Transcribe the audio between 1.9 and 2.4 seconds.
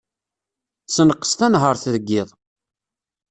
deg yiḍ.